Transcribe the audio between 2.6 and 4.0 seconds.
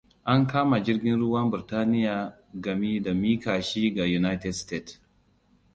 gami da miƙa shi